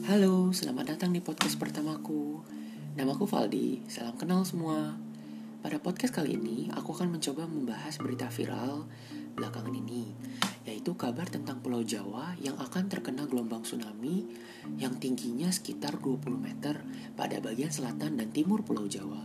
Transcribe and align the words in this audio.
Halo, 0.00 0.48
selamat 0.48 0.96
datang 0.96 1.12
di 1.12 1.20
podcast 1.20 1.60
pertamaku. 1.60 2.40
Namaku 2.96 3.28
Valdi, 3.28 3.84
salam 3.84 4.16
kenal 4.16 4.48
semua. 4.48 4.96
Pada 5.60 5.76
podcast 5.76 6.16
kali 6.16 6.40
ini, 6.40 6.72
aku 6.72 6.96
akan 6.96 7.12
mencoba 7.12 7.44
membahas 7.44 8.00
berita 8.00 8.32
viral 8.32 8.88
belakangan 9.36 9.76
ini, 9.76 10.16
yaitu 10.64 10.96
kabar 10.96 11.28
tentang 11.28 11.60
Pulau 11.60 11.84
Jawa 11.84 12.32
yang 12.40 12.56
akan 12.56 12.88
terkena 12.88 13.28
gelombang 13.28 13.60
tsunami 13.60 14.24
yang 14.80 14.96
tingginya 14.96 15.52
sekitar 15.52 16.00
20 16.00 16.32
meter 16.32 16.80
pada 17.12 17.36
bagian 17.44 17.68
selatan 17.68 18.16
dan 18.16 18.32
timur 18.32 18.64
Pulau 18.64 18.88
Jawa. 18.88 19.20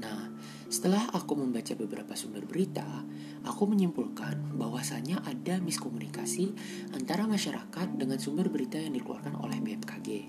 Nah, 0.00 0.32
setelah 0.72 1.12
aku 1.12 1.36
membaca 1.36 1.76
beberapa 1.76 2.16
sumber 2.16 2.48
berita, 2.48 3.04
aku 3.44 3.68
menyimpulkan 3.68 4.56
bahwasanya 4.56 5.24
ada 5.24 5.60
miskomunikasi 5.60 6.52
antara 6.92 7.24
masyarakat 7.24 7.96
dengan 7.96 8.20
sumber 8.20 8.52
berita 8.52 8.76
yang 8.76 8.92
dikeluarkan 8.96 9.36
oleh 9.40 9.60
BMKG. 9.60 10.28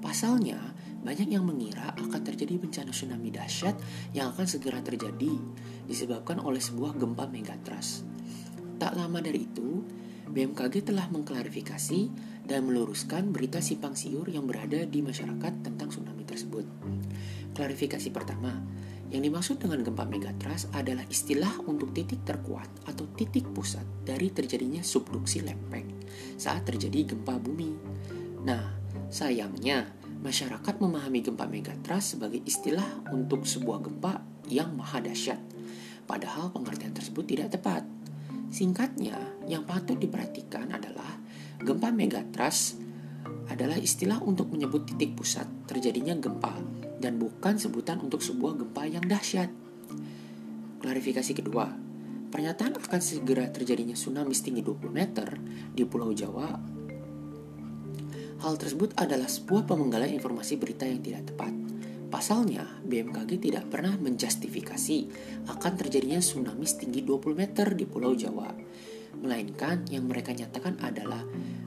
Pasalnya, 0.00 0.56
banyak 1.00 1.28
yang 1.28 1.44
mengira 1.44 1.92
akan 1.96 2.20
terjadi 2.24 2.56
bencana 2.56 2.92
tsunami 2.92 3.28
dahsyat 3.32 3.76
yang 4.16 4.32
akan 4.32 4.48
segera 4.48 4.80
terjadi 4.80 5.36
disebabkan 5.84 6.40
oleh 6.40 6.60
sebuah 6.60 6.96
gempa 6.96 7.28
megatrust. 7.28 8.04
Tak 8.80 8.96
lama 8.96 9.20
dari 9.20 9.44
itu, 9.44 9.84
BMKG 10.30 10.88
telah 10.88 11.10
mengklarifikasi 11.12 12.00
dan 12.48 12.64
meluruskan 12.64 13.28
berita 13.34 13.60
simpang 13.60 13.92
siur 13.92 14.24
yang 14.30 14.48
berada 14.48 14.88
di 14.88 15.04
masyarakat 15.04 15.52
tentang 15.66 15.92
tsunami 15.92 16.24
tersebut. 16.24 16.64
Klarifikasi 17.52 18.08
pertama, 18.08 18.56
yang 19.10 19.26
dimaksud 19.26 19.58
dengan 19.58 19.82
gempa 19.82 20.06
megatrust 20.06 20.70
adalah 20.70 21.02
istilah 21.10 21.50
untuk 21.66 21.90
titik 21.90 22.22
terkuat 22.22 22.70
atau 22.86 23.10
titik 23.18 23.50
pusat 23.50 23.82
dari 24.06 24.30
terjadinya 24.30 24.80
subduksi 24.86 25.42
lempeng 25.42 25.86
saat 26.38 26.62
terjadi 26.62 27.14
gempa 27.14 27.34
bumi. 27.42 27.74
Nah, 28.46 28.70
sayangnya 29.10 29.90
masyarakat 30.22 30.78
memahami 30.78 31.26
gempa 31.26 31.50
megatrust 31.50 32.16
sebagai 32.16 32.38
istilah 32.46 32.86
untuk 33.10 33.42
sebuah 33.42 33.82
gempa 33.82 34.22
yang 34.46 34.78
maha 34.78 35.02
dahsyat. 35.02 35.42
Padahal 36.06 36.54
pengertian 36.54 36.94
tersebut 36.94 37.26
tidak 37.26 37.54
tepat. 37.54 37.82
Singkatnya, 38.50 39.14
yang 39.46 39.62
patut 39.66 39.98
diperhatikan 39.98 40.70
adalah 40.70 41.18
gempa 41.58 41.90
megatrust 41.90 42.78
adalah 43.50 43.78
istilah 43.78 44.22
untuk 44.22 44.54
menyebut 44.54 44.86
titik 44.86 45.18
pusat 45.18 45.46
terjadinya 45.66 46.14
gempa 46.14 46.54
dan 47.00 47.16
bukan 47.16 47.56
sebutan 47.56 47.98
untuk 48.04 48.20
sebuah 48.20 48.60
gempa 48.60 48.84
yang 48.84 49.04
dahsyat. 49.08 49.48
Klarifikasi 50.84 51.32
kedua, 51.32 51.72
pernyataan 52.28 52.76
akan 52.76 53.00
segera 53.00 53.48
terjadinya 53.48 53.96
tsunami 53.96 54.36
setinggi 54.36 54.60
20 54.60 54.92
meter 54.92 55.28
di 55.72 55.82
Pulau 55.88 56.12
Jawa. 56.12 56.48
Hal 58.40 58.54
tersebut 58.56 58.96
adalah 58.96 59.28
sebuah 59.28 59.68
pemenggalan 59.68 60.12
informasi 60.16 60.56
berita 60.56 60.88
yang 60.88 61.04
tidak 61.04 61.32
tepat. 61.32 61.52
Pasalnya, 62.08 62.64
BMKG 62.84 63.36
tidak 63.36 63.68
pernah 63.68 63.92
menjustifikasi 64.00 64.98
akan 65.52 65.72
terjadinya 65.76 66.18
tsunami 66.18 66.64
setinggi 66.64 67.04
20 67.04 67.36
meter 67.36 67.66
di 67.76 67.84
Pulau 67.84 68.16
Jawa. 68.16 68.48
Melainkan 69.20 69.84
yang 69.92 70.08
mereka 70.08 70.32
nyatakan 70.32 70.80
adalah 70.80 71.20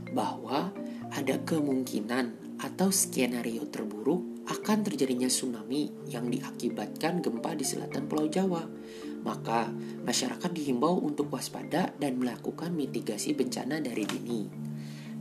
bahwa 0.10 0.74
ada 1.14 1.38
kemungkinan 1.46 2.58
atau 2.58 2.90
skenario 2.90 3.70
terburuk 3.70 4.33
akan 4.44 4.84
terjadinya 4.84 5.32
tsunami 5.32 5.88
yang 6.12 6.28
diakibatkan 6.28 7.24
gempa 7.24 7.56
di 7.56 7.64
selatan 7.64 8.12
Pulau 8.12 8.28
Jawa. 8.28 8.64
Maka, 9.24 9.72
masyarakat 10.04 10.52
dihimbau 10.52 11.00
untuk 11.00 11.32
waspada 11.32 11.96
dan 11.96 12.20
melakukan 12.20 12.76
mitigasi 12.76 13.32
bencana 13.32 13.80
dari 13.80 14.04
dini. 14.04 14.42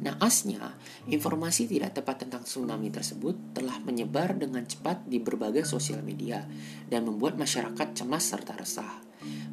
Naasnya, 0.03 0.75
informasi 1.07 1.71
tidak 1.71 2.03
tepat 2.03 2.27
tentang 2.27 2.43
tsunami 2.43 2.91
tersebut 2.91 3.55
telah 3.55 3.79
menyebar 3.87 4.35
dengan 4.35 4.67
cepat 4.67 5.07
di 5.07 5.23
berbagai 5.23 5.63
sosial 5.63 6.03
media 6.03 6.43
dan 6.91 7.07
membuat 7.07 7.39
masyarakat 7.39 7.95
cemas 7.95 8.27
serta 8.27 8.59
resah. 8.59 8.99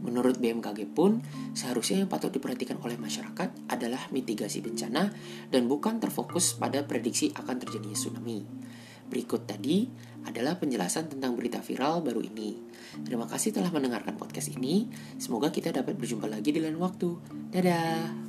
Menurut 0.01 0.41
BMKG 0.41 0.89
pun, 0.89 1.21
seharusnya 1.53 2.01
yang 2.01 2.09
patut 2.09 2.33
diperhatikan 2.33 2.81
oleh 2.81 2.97
masyarakat 2.97 3.69
adalah 3.69 4.09
mitigasi 4.09 4.65
bencana 4.65 5.13
dan 5.53 5.69
bukan 5.69 6.01
terfokus 6.01 6.57
pada 6.57 6.81
prediksi 6.81 7.29
akan 7.37 7.55
terjadinya 7.61 7.93
tsunami. 7.93 8.41
Berikut 9.09 9.49
tadi 9.49 9.89
adalah 10.29 10.55
penjelasan 10.61 11.09
tentang 11.09 11.33
berita 11.33 11.59
viral 11.59 12.05
baru 12.05 12.21
ini. 12.21 12.55
Terima 13.01 13.25
kasih 13.25 13.53
telah 13.53 13.73
mendengarkan 13.73 14.15
podcast 14.15 14.53
ini. 14.53 14.85
Semoga 15.17 15.49
kita 15.49 15.73
dapat 15.73 15.97
berjumpa 15.97 16.29
lagi 16.29 16.53
di 16.53 16.61
lain 16.61 16.77
waktu. 16.77 17.09
Dadah. 17.49 18.28